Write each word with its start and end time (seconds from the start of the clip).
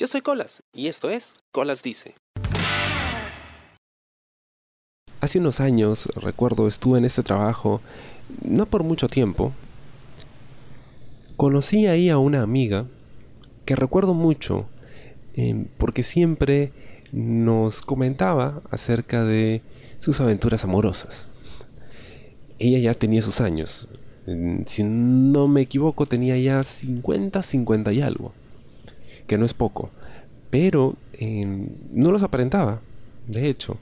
Yo 0.00 0.06
soy 0.06 0.22
Colas 0.22 0.62
y 0.72 0.88
esto 0.88 1.10
es 1.10 1.36
Colas 1.52 1.82
Dice. 1.82 2.14
Hace 5.20 5.38
unos 5.38 5.60
años, 5.60 6.08
recuerdo, 6.16 6.66
estuve 6.68 6.96
en 6.96 7.04
este 7.04 7.22
trabajo, 7.22 7.82
no 8.42 8.64
por 8.64 8.82
mucho 8.82 9.08
tiempo. 9.08 9.52
Conocí 11.36 11.86
ahí 11.86 12.08
a 12.08 12.16
una 12.16 12.40
amiga 12.40 12.86
que 13.66 13.76
recuerdo 13.76 14.14
mucho, 14.14 14.64
eh, 15.34 15.66
porque 15.76 16.02
siempre 16.02 16.72
nos 17.12 17.82
comentaba 17.82 18.62
acerca 18.70 19.22
de 19.22 19.60
sus 19.98 20.18
aventuras 20.22 20.64
amorosas. 20.64 21.28
Ella 22.58 22.78
ya 22.78 22.94
tenía 22.94 23.20
sus 23.20 23.42
años, 23.42 23.86
si 24.64 24.82
no 24.82 25.46
me 25.46 25.60
equivoco 25.60 26.06
tenía 26.06 26.38
ya 26.38 26.62
50, 26.62 27.42
50 27.42 27.92
y 27.92 28.00
algo, 28.00 28.32
que 29.30 29.38
no 29.38 29.46
es 29.46 29.54
poco, 29.54 29.90
pero 30.50 30.96
eh, 31.12 31.46
no 31.92 32.10
los 32.10 32.24
aparentaba, 32.24 32.80
de 33.28 33.48
hecho 33.48 33.78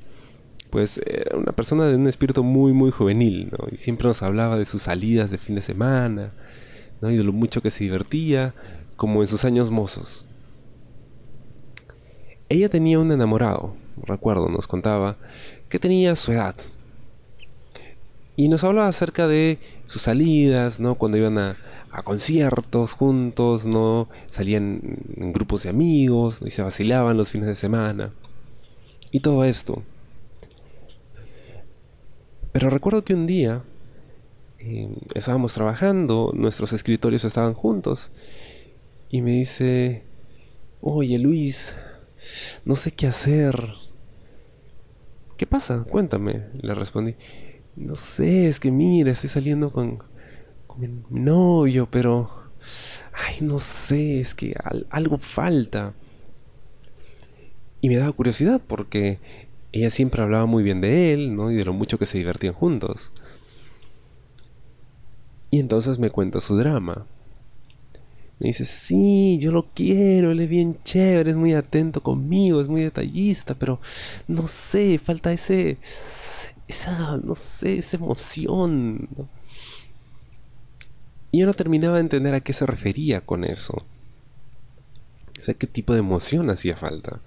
pues 0.69 1.01
era 1.07 1.39
una 1.39 1.53
persona 1.53 1.87
de 1.87 1.97
un 1.97 2.07
espíritu 2.07 2.45
muy, 2.45 2.75
muy 2.75 2.91
juvenil, 2.91 3.51
¿no? 3.51 3.69
Y 3.73 3.79
siempre 3.79 4.07
nos 4.07 4.23
hablaba 4.23 4.59
de 4.59 4.67
sus 4.67 4.83
salidas 4.83 5.31
de 5.31 5.39
fin 5.39 5.55
de 5.55 5.63
semana, 5.63 6.33
¿no? 7.01 7.11
Y 7.11 7.17
de 7.17 7.25
lo 7.25 7.33
mucho 7.33 7.63
que 7.63 7.71
se 7.71 7.85
divertía, 7.85 8.53
como 8.95 9.23
en 9.23 9.29
sus 9.29 9.47
años 9.47 9.71
mozos. 9.71 10.27
Ella 12.51 12.69
tenía 12.69 12.99
un 12.99 13.11
enamorado, 13.11 13.77
recuerdo, 14.05 14.51
nos 14.51 14.67
contaba, 14.67 15.17
que 15.71 15.79
tenía 15.79 16.15
su 16.17 16.33
edad. 16.33 16.57
Y 18.37 18.51
nos 18.51 18.63
hablaba 18.63 18.89
acerca 18.89 19.27
de 19.27 19.59
sus 19.87 20.03
salidas, 20.03 20.81
¿no? 20.81 20.97
Cuando 20.97 21.17
iban 21.17 21.39
a, 21.39 21.57
conciertos 22.05 22.95
juntos, 22.95 23.67
¿no? 23.67 24.09
Salían 24.31 24.81
en 25.17 25.33
grupos 25.33 25.65
de 25.65 25.71
amigos, 25.71 26.43
y 26.45 26.51
se 26.51 26.63
vacilaban 26.63 27.17
los 27.17 27.31
fines 27.31 27.49
de 27.49 27.57
semana. 27.57 28.13
Y 29.11 29.21
todo 29.21 29.45
esto. 29.45 29.83
Pero 32.53 32.71
recuerdo 32.71 33.05
que 33.05 33.15
un 33.15 33.27
día 33.27 33.63
eh, 34.59 34.89
estábamos 35.15 35.55
trabajando, 35.55 36.33
nuestros 36.35 36.73
escritorios 36.73 37.25
estaban 37.25 37.55
juntos, 37.55 38.11
y 39.11 39.23
me 39.23 39.33
dice, 39.33 40.03
oye 40.81 41.19
Luis, 41.19 41.75
no 42.65 42.77
sé 42.77 42.91
qué 42.93 43.07
hacer. 43.07 43.73
¿Qué 45.37 45.47
pasa? 45.47 45.85
Cuéntame, 45.89 46.47
le 46.61 46.75
respondí. 46.75 47.15
No 47.77 47.95
sé, 47.95 48.49
es 48.49 48.59
que 48.59 48.73
mira, 48.73 49.13
estoy 49.13 49.31
saliendo 49.31 49.71
con, 49.71 50.03
mi 50.79 50.89
novio, 51.11 51.89
pero... 51.91 52.31
Ay, 53.13 53.39
no 53.41 53.59
sé, 53.59 54.21
es 54.21 54.35
que 54.35 54.55
algo 54.91 55.19
falta. 55.19 55.95
Y 57.81 57.89
me 57.89 57.97
daba 57.97 58.13
curiosidad 58.13 58.61
porque 58.67 59.19
ella 59.73 59.91
siempre 59.91 60.23
hablaba 60.23 60.47
muy 60.47 60.63
bien 60.63 60.81
de 60.81 61.13
él, 61.13 61.35
¿no? 61.35 61.51
Y 61.51 61.55
de 61.57 61.65
lo 61.65 61.73
mucho 61.73 61.99
que 61.99 62.07
se 62.07 62.19
divertían 62.19 62.55
juntos. 62.55 63.13
Y 65.51 65.61
entonces 65.61 65.99
me 65.99 66.11
cuenta 66.11 66.41
su 66.41 66.57
drama. 66.57 67.07
Me 68.39 68.49
dice, 68.49 68.65
sí, 68.65 69.39
yo 69.41 69.51
lo 69.51 69.65
quiero, 69.75 70.31
él 70.31 70.41
es 70.41 70.49
bien 70.49 70.79
chévere, 70.85 71.31
es 71.31 71.37
muy 71.37 71.55
atento 71.55 72.03
conmigo, 72.03 72.61
es 72.61 72.69
muy 72.69 72.83
detallista, 72.83 73.55
pero 73.57 73.81
no 74.29 74.47
sé, 74.47 74.99
falta 74.99 75.33
ese, 75.33 75.79
esa, 76.69 77.17
no 77.17 77.35
sé, 77.35 77.79
esa 77.79 77.97
emoción. 77.97 79.09
Y 81.31 81.41
yo 81.41 81.47
no 81.47 81.55
terminaba 81.55 81.97
de 81.97 82.03
entender 82.03 82.35
a 82.35 82.41
qué 82.41 82.53
se 82.53 82.67
refería 82.67 83.21
con 83.21 83.45
eso. 83.45 83.85
O 85.41 85.45
sea, 85.45 85.55
qué 85.55 85.67
tipo 85.67 85.93
de 85.93 86.01
emoción 86.01 86.51
hacía 86.51 86.77
falta 86.77 87.21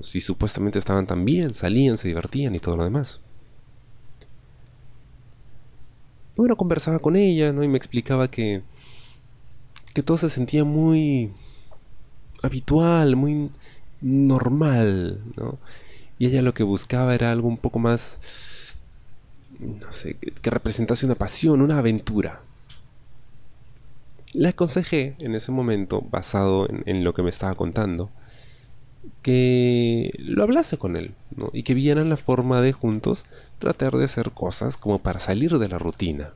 si 0.00 0.20
supuestamente 0.20 0.78
estaban 0.78 1.06
tan 1.06 1.24
bien, 1.24 1.54
salían, 1.54 1.98
se 1.98 2.08
divertían 2.08 2.54
y 2.54 2.60
todo 2.60 2.76
lo 2.76 2.84
demás. 2.84 3.20
Bueno, 6.36 6.56
conversaba 6.56 6.98
con 6.98 7.16
ella, 7.16 7.52
¿no? 7.52 7.62
Y 7.62 7.68
me 7.68 7.76
explicaba 7.76 8.30
que, 8.30 8.62
que 9.94 10.02
todo 10.02 10.16
se 10.16 10.30
sentía 10.30 10.64
muy 10.64 11.30
habitual, 12.42 13.16
muy 13.16 13.50
normal, 14.00 15.20
¿no? 15.36 15.58
Y 16.18 16.26
ella 16.26 16.42
lo 16.42 16.54
que 16.54 16.62
buscaba 16.62 17.14
era 17.14 17.32
algo 17.32 17.48
un 17.48 17.58
poco 17.58 17.78
más, 17.78 18.18
no 19.58 19.92
sé, 19.92 20.14
que, 20.14 20.50
representase 20.50 21.04
una 21.04 21.16
pasión, 21.16 21.60
una 21.60 21.78
aventura. 21.78 22.40
Le 24.32 24.48
aconsejé 24.48 25.14
en 25.18 25.34
ese 25.34 25.52
momento, 25.52 26.00
basado 26.00 26.66
en 26.68 27.04
lo 27.04 27.12
que 27.14 27.22
me 27.22 27.30
estaba 27.30 27.54
contando, 27.54 28.10
que 29.22 30.12
lo 30.18 30.42
hablase 30.42 30.78
con 30.78 30.96
él 30.96 31.14
¿no? 31.36 31.50
y 31.52 31.62
que 31.62 31.74
vieran 31.74 32.08
la 32.08 32.16
forma 32.16 32.60
de 32.60 32.72
juntos 32.72 33.24
tratar 33.58 33.96
de 33.96 34.04
hacer 34.04 34.32
cosas 34.32 34.76
como 34.76 35.00
para 35.00 35.20
salir 35.20 35.58
de 35.58 35.68
la 35.68 35.78
rutina. 35.78 36.32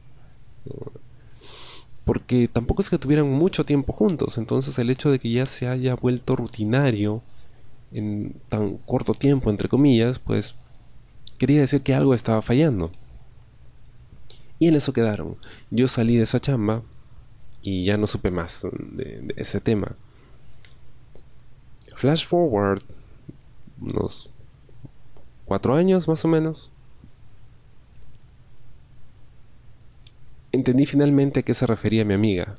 Porque 2.05 2.49
tampoco 2.49 2.83
es 2.83 2.91
que 2.91 2.99
tuvieran 2.99 3.29
mucho 3.29 3.65
tiempo 3.65 3.93
juntos, 3.93 4.39
entonces 4.39 4.79
el 4.79 4.91
hecho 4.91 5.11
de 5.11 5.19
que 5.19 5.31
ya 5.31 5.47
se 5.47 5.69
haya 5.69 5.95
vuelto 5.95 6.37
rutinario 6.37 7.23
en 7.93 8.37
tan 8.49 8.79
corto 8.79 9.15
tiempo, 9.15 9.51
entre 9.51 9.69
comillas, 9.69 10.19
pues 10.19 10.55
quería 11.39 11.61
decir 11.61 11.83
que 11.83 11.95
algo 11.95 12.15
estaba 12.15 12.43
fallando. 12.43 12.91
Y 14.59 14.69
en 14.69 14.75
eso 14.75 14.93
quedaron. 14.93 15.37
Yo 15.71 15.87
salí 15.87 16.17
de 16.17 16.25
esa 16.25 16.41
chamba 16.41 16.83
y 17.67 17.85
ya 17.85 17.97
no 17.97 18.07
supe 18.07 18.31
más 18.31 18.65
de 18.71 19.35
ese 19.35 19.59
tema. 19.59 19.97
Flash 21.97 22.25
forward 22.25 22.81
unos 23.81 24.31
cuatro 25.47 25.75
años 25.75 26.07
más 26.07 26.25
o 26.25 26.29
menos. 26.29 26.71
Entendí 30.53 30.87
finalmente 30.87 31.41
a 31.41 31.43
qué 31.43 31.55
se 31.55 31.67
refería 31.67 32.05
mi 32.05 32.15
amiga 32.15 32.57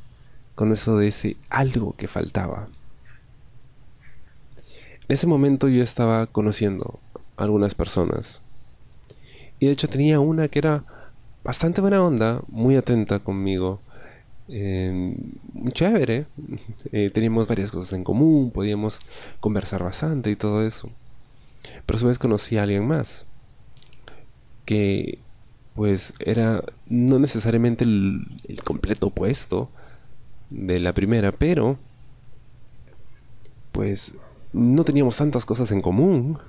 con 0.56 0.74
eso 0.74 0.98
de 0.98 1.08
ese 1.08 1.38
algo 1.50 1.96
que 1.96 2.10
faltaba. 2.10 2.68
En 4.58 5.08
ese 5.08 5.26
momento 5.26 5.70
yo 5.70 5.84
estaba 5.84 6.28
conociendo 6.28 7.00
a 7.38 7.44
algunas 7.44 7.76
personas. 7.76 8.42
Y 9.58 9.68
de 9.68 9.72
hecho 9.72 9.88
tenía 9.88 10.20
una 10.20 10.50
que 10.50 10.60
era 10.60 10.84
bastante 11.46 11.80
buena 11.80 12.04
onda, 12.04 12.42
muy 12.50 12.76
atenta 12.76 13.20
conmigo, 13.20 13.80
eh, 14.50 15.16
chévere. 15.72 16.26
Teníamos 17.14 17.48
varias 17.48 17.72
cosas 17.72 17.94
en 17.94 18.04
común, 18.04 18.52
podíamos 18.52 19.00
conversar 19.40 19.84
bastante 19.84 20.32
y 20.32 20.36
todo 20.36 20.66
eso. 20.66 20.90
Pero 21.86 21.98
a 21.98 22.00
su 22.00 22.08
vez 22.08 22.20
conocí 22.20 22.58
a 22.58 22.64
alguien 22.64 22.88
más. 22.88 23.26
Que 24.66 25.20
pues 25.76 26.14
era 26.20 26.64
no 26.88 27.20
necesariamente 27.20 27.84
el, 27.84 28.26
el 28.48 28.64
completo 28.64 29.08
opuesto 29.08 29.70
de 30.50 30.80
la 30.80 30.94
primera, 30.94 31.32
pero 31.32 31.78
pues 33.72 34.16
no 34.54 34.84
teníamos 34.84 35.18
tantas 35.18 35.46
cosas 35.46 35.72
en 35.72 35.82
común. 35.82 36.40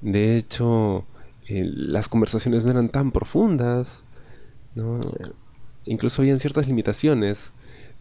De 0.00 0.36
hecho, 0.36 1.04
eh, 1.46 1.62
las 1.64 2.08
conversaciones 2.08 2.64
no 2.64 2.70
eran 2.70 2.88
tan 2.88 3.12
profundas. 3.12 4.02
¿no? 4.74 4.98
Incluso 5.84 6.22
habían 6.22 6.40
ciertas 6.40 6.66
limitaciones 6.66 7.52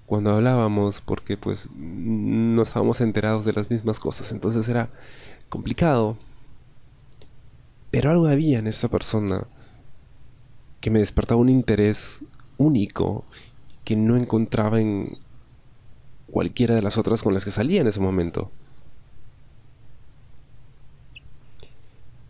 cuando 0.06 0.32
hablábamos 0.32 1.02
porque 1.02 1.38
pues 1.38 1.70
no 1.74 2.62
estábamos 2.64 3.02
enterados 3.02 3.46
de 3.46 3.54
las 3.54 3.70
mismas 3.70 4.00
cosas, 4.00 4.32
entonces 4.32 4.68
era 4.68 4.90
complicado. 5.50 6.18
Pero 7.92 8.12
algo 8.12 8.28
había 8.28 8.60
en 8.60 8.68
esta 8.68 8.88
persona 8.88 9.46
que 10.80 10.90
me 10.90 11.00
despertaba 11.00 11.40
un 11.40 11.50
interés 11.50 12.24
único 12.58 13.24
que 13.84 13.96
no 13.96 14.18
encontraba 14.18 14.82
en 14.82 15.18
cualquiera 16.32 16.76
de 16.76 16.82
las 16.82 16.98
otras 16.98 17.22
con 17.22 17.34
las 17.34 17.46
que 17.46 17.52
salía 17.52 17.82
en 17.82 17.88
ese 17.88 18.00
momento. 18.00 18.52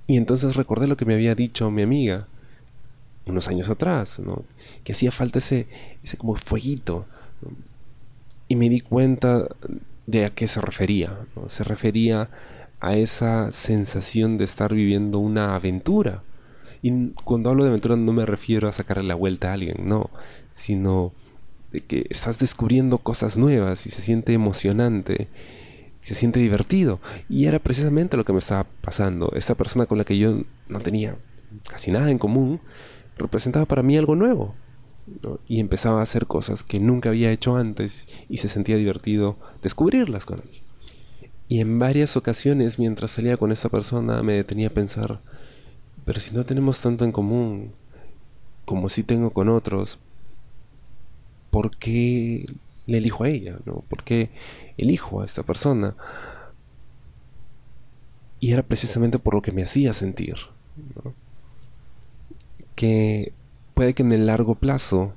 Y 0.08 0.18
entonces 0.18 0.56
recordé 0.56 0.88
lo 0.88 0.98
que 0.98 1.06
me 1.06 1.14
había 1.14 1.36
dicho 1.36 1.72
mi 1.72 1.84
amiga, 1.84 2.28
unos 3.32 3.48
años 3.48 3.70
atrás, 3.70 4.22
que 4.84 4.92
hacía 4.92 5.12
falta 5.12 5.40
ese, 5.40 5.68
ese 6.04 6.18
como 6.18 6.36
fueguito. 6.36 7.06
Y 8.48 8.56
me 8.56 8.70
di 8.70 8.82
cuenta 8.82 9.48
de 10.06 10.26
a 10.26 10.30
qué 10.30 10.48
se 10.48 10.62
refería. 10.62 11.18
Se 11.48 11.64
refería 11.64 12.30
a 12.82 12.96
esa 12.96 13.52
sensación 13.52 14.38
de 14.38 14.44
estar 14.44 14.74
viviendo 14.74 15.20
una 15.20 15.56
aventura. 15.56 16.24
Y 16.82 17.10
cuando 17.24 17.50
hablo 17.50 17.64
de 17.64 17.70
aventura 17.70 17.96
no 17.96 18.12
me 18.12 18.26
refiero 18.26 18.68
a 18.68 18.72
sacarle 18.72 19.04
la 19.04 19.16
vuelta 19.16 19.50
a 19.50 19.54
alguien, 19.54 19.78
no, 19.88 20.10
sino 20.54 21.14
de 21.72 21.80
que 21.82 22.08
estás 22.10 22.40
descubriendo 22.40 22.98
cosas 22.98 23.38
nuevas 23.38 23.86
y 23.86 23.92
se 23.92 24.02
siente 24.02 24.34
emocionante, 24.34 25.28
se 26.02 26.16
siente 26.16 26.40
divertido. 26.40 27.00
Y 27.30 27.46
era 27.46 27.60
precisamente 27.60 28.18
lo 28.18 28.26
que 28.26 28.34
me 28.34 28.40
estaba 28.40 28.66
pasando. 28.82 29.32
Esta 29.36 29.56
persona 29.56 29.86
con 29.86 30.00
la 30.00 30.04
que 30.04 30.18
yo 30.18 30.42
no 30.68 30.80
tenía 30.80 31.16
casi 31.70 31.92
nada 31.92 32.10
en 32.10 32.18
común, 32.18 32.60
representaba 33.22 33.66
para 33.66 33.84
mí 33.84 33.98
algo 33.98 34.16
nuevo. 34.16 34.56
Y 35.48 35.60
empezaba 35.60 36.00
a 36.00 36.04
hacer 36.04 36.28
cosas 36.28 36.64
que 36.64 36.80
nunca 36.80 37.10
había 37.10 37.32
hecho 37.32 37.56
antes 37.56 38.08
y 38.30 38.38
se 38.38 38.48
sentía 38.48 38.78
divertido 38.78 39.38
descubrirlas 39.62 40.26
con 40.26 40.40
él. 40.40 40.62
Y 41.48 41.60
en 41.60 41.80
varias 41.80 42.16
ocasiones 42.16 42.80
mientras 42.80 43.12
salía 43.12 43.36
con 43.36 43.52
esta 43.52 43.68
persona 43.68 44.24
me 44.24 44.34
detenía 44.34 44.68
a 44.68 44.74
pensar, 44.74 45.20
pero 46.06 46.20
si 46.20 46.34
no 46.34 46.46
tenemos 46.46 46.82
tanto 46.82 47.04
en 47.04 47.12
común 47.12 47.74
como 48.64 48.88
si 48.88 49.04
tengo 49.04 49.32
con 49.32 49.50
otros, 49.50 50.00
¿por 51.50 51.76
qué 51.76 52.46
le 52.86 52.98
elijo 53.00 53.26
a 53.26 53.30
ella? 53.30 53.58
¿no? 53.66 53.84
¿Por 53.90 54.04
qué 54.04 54.30
elijo 54.78 55.22
a 55.22 55.26
esta 55.26 55.44
persona? 55.44 55.96
Y 58.40 58.54
era 58.54 58.64
precisamente 58.64 59.20
por 59.20 59.36
lo 59.36 59.42
que 59.42 59.52
me 59.52 59.64
hacía 59.64 59.94
sentir. 59.94 60.36
Que 62.82 63.32
puede 63.76 63.94
que 63.94 64.02
en 64.02 64.12
el 64.12 64.26
largo 64.26 64.56
plazo 64.56 65.14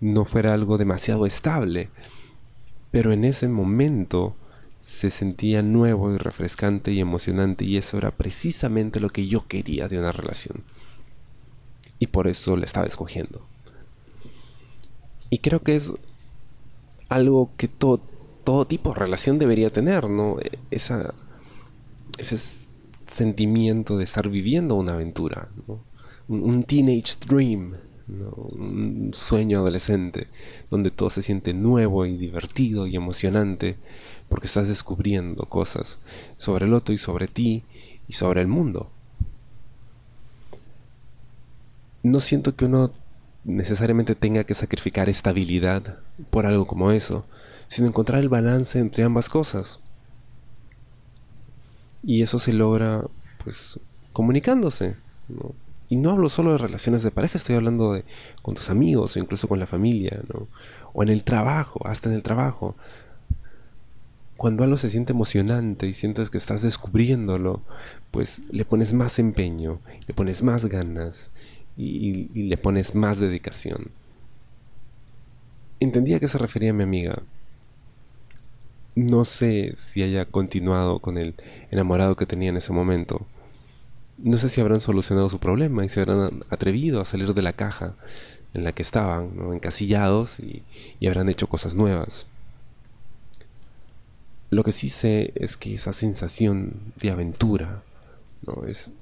no 0.00 0.24
fuera 0.24 0.52
algo 0.52 0.78
demasiado 0.78 1.26
estable, 1.26 1.90
pero 2.90 3.12
en 3.12 3.24
ese 3.24 3.46
momento 3.46 4.34
se 4.80 5.08
sentía 5.08 5.62
nuevo 5.62 6.12
y 6.12 6.16
refrescante 6.16 6.90
y 6.90 6.98
emocionante 6.98 7.64
y 7.64 7.76
eso 7.76 7.98
era 7.98 8.10
precisamente 8.10 8.98
lo 8.98 9.10
que 9.10 9.28
yo 9.28 9.46
quería 9.46 9.86
de 9.86 9.96
una 10.00 10.10
relación. 10.10 10.64
Y 12.00 12.08
por 12.08 12.26
eso 12.26 12.56
la 12.56 12.64
estaba 12.64 12.88
escogiendo. 12.88 13.46
Y 15.30 15.38
creo 15.38 15.62
que 15.62 15.76
es 15.76 15.92
algo 17.08 17.52
que 17.56 17.68
todo, 17.68 18.00
todo 18.42 18.66
tipo 18.66 18.92
de 18.92 18.98
relación 18.98 19.38
debería 19.38 19.70
tener, 19.70 20.10
¿no? 20.10 20.40
E, 20.40 20.58
esa, 20.72 21.14
ese 22.18 22.68
sentimiento 23.06 23.96
de 23.96 24.02
estar 24.02 24.28
viviendo 24.28 24.74
una 24.74 24.94
aventura, 24.94 25.48
un, 26.28 26.62
teenage 26.64 27.14
dream, 27.26 27.74
un 28.08 29.10
sueño 29.12 29.58
adolescente, 29.58 30.28
donde 30.70 30.90
todo 30.90 31.10
se 31.10 31.22
siente 31.22 31.54
nuevo 31.54 32.06
y 32.06 32.16
divertido 32.16 32.86
y 32.86 32.96
emocionante, 32.96 33.76
porque 34.28 34.46
estás 34.46 34.68
descubriendo 34.68 35.44
cosas 35.46 35.98
sobre 36.36 36.66
el 36.66 36.74
otro 36.74 36.94
y 36.94 36.98
sobre 36.98 37.28
ti 37.28 37.64
y 38.06 38.12
sobre 38.12 38.42
el 38.42 38.48
mundo. 38.48 38.90
No 42.02 42.20
siento 42.20 42.54
que 42.54 42.66
uno 42.66 42.92
necesariamente 43.44 44.14
tenga 44.14 44.44
que 44.44 44.54
sacrificar 44.54 45.08
estabilidad 45.08 45.98
por 46.30 46.46
algo 46.46 46.66
como 46.66 46.92
eso, 46.92 47.24
sino 47.66 47.88
encontrar 47.88 48.20
el 48.20 48.28
balance 48.28 48.78
entre 48.78 49.04
ambas 49.04 49.28
cosas. 49.28 49.80
Y 52.02 52.22
eso 52.22 52.38
se 52.38 52.52
logra, 52.52 53.04
pues, 53.42 53.80
comunicándose. 54.12 54.96
Y 55.88 55.96
no 55.96 56.10
hablo 56.10 56.28
solo 56.28 56.52
de 56.52 56.58
relaciones 56.58 57.02
de 57.02 57.10
pareja, 57.10 57.38
estoy 57.38 57.56
hablando 57.56 57.94
de 57.94 58.04
con 58.42 58.54
tus 58.54 58.68
amigos 58.68 59.16
o 59.16 59.18
incluso 59.18 59.48
con 59.48 59.58
la 59.58 59.66
familia, 59.66 60.20
O 60.92 61.02
en 61.02 61.08
el 61.08 61.24
trabajo, 61.24 61.86
hasta 61.86 62.10
en 62.10 62.14
el 62.14 62.22
trabajo. 62.22 62.76
Cuando 64.36 64.64
algo 64.64 64.76
se 64.76 64.90
siente 64.90 65.12
emocionante 65.12 65.86
y 65.86 65.94
sientes 65.94 66.30
que 66.30 66.38
estás 66.38 66.62
descubriéndolo, 66.62 67.62
pues 68.10 68.42
le 68.50 68.64
pones 68.64 68.92
más 68.92 69.18
empeño, 69.18 69.80
le 70.06 70.14
pones 70.14 70.42
más 70.42 70.66
ganas 70.66 71.30
y, 71.76 72.30
y 72.34 72.42
le 72.44 72.56
pones 72.58 72.94
más 72.94 73.18
dedicación. 73.18 73.90
Entendía 75.80 76.18
a 76.18 76.20
qué 76.20 76.28
se 76.28 76.38
refería 76.38 76.72
mi 76.74 76.82
amiga. 76.82 77.22
No 78.94 79.24
sé 79.24 79.72
si 79.76 80.02
haya 80.02 80.26
continuado 80.26 80.98
con 80.98 81.18
el 81.18 81.34
enamorado 81.70 82.16
que 82.16 82.26
tenía 82.26 82.50
en 82.50 82.56
ese 82.58 82.72
momento 82.72 83.26
no 84.18 84.36
sé 84.36 84.48
si 84.48 84.60
habrán 84.60 84.80
solucionado 84.80 85.28
su 85.28 85.38
problema 85.38 85.84
y 85.84 85.88
se 85.88 86.00
habrán 86.00 86.42
atrevido 86.50 87.00
a 87.00 87.04
salir 87.04 87.34
de 87.34 87.42
la 87.42 87.52
caja 87.52 87.94
en 88.54 88.64
la 88.64 88.72
que 88.72 88.82
estaban, 88.82 89.30
encasillados 89.52 90.40
y, 90.40 90.62
habrán 91.06 91.28
hecho 91.28 91.48
cosas 91.48 91.74
nuevas. 91.74 92.26
Lo 94.50 94.64
que 94.64 94.72
sí 94.72 94.88
sé 94.88 95.32
es 95.36 95.56
que 95.56 95.74
esa 95.74 95.92
sensación 95.92 96.92
de 96.96 97.10
aventura 97.10 97.82
¿no? 98.46 98.64
es, 98.66 98.92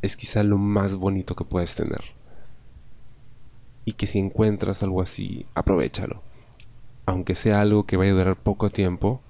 es 0.00 0.16
quizá 0.16 0.42
lo 0.44 0.58
más 0.58 0.96
bonito 0.96 1.34
que 1.34 1.44
puedes 1.44 1.74
tener. 1.74 2.02
Y 3.84 3.92
que 3.92 4.06
si 4.06 4.18
encuentras 4.18 4.82
algo 4.82 5.02
así, 5.02 5.44
aprovechalo. 5.54 6.22
Aunque 7.06 7.34
sea 7.34 7.60
algo 7.60 7.84
que 7.84 7.96
vaya 7.96 8.12
a 8.12 8.14
durar 8.14 8.36
poco 8.36 8.68
tiempo, 8.70 9.20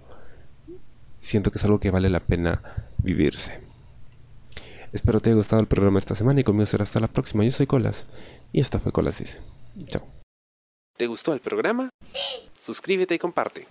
siento 1.19 1.51
que 1.51 1.59
es 1.59 1.65
algo 1.65 1.81
que 1.81 1.91
vale 1.91 2.11
la 2.11 2.21
pena 2.21 2.61
vivirse. 2.99 3.68
Espero 4.93 5.21
te 5.21 5.31
haya 5.31 5.37
gustado 5.37 5.61
el 5.61 5.69
programa 5.69 5.99
esta 5.99 6.15
semana 6.15 6.41
y 6.41 6.45
conmigo 6.45 6.67
será 6.67 6.85
hasta 6.85 7.01
la 7.01 7.09
próxima. 7.09 7.45
Yo 7.45 7.51
soy 7.51 7.67
Colas 7.67 8.07
y 8.53 8.61
esta 8.61 8.79
fue 8.79 8.93
Colas 8.93 9.19
Dice. 9.19 9.39
Chao. 9.87 10.03
¿Te 10.97 11.07
gustó 11.07 11.33
el 11.33 11.41
programa? 11.41 11.91
Sí. 12.03 12.51
Suscríbete 12.57 13.15
y 13.15 13.19
comparte. 13.19 13.69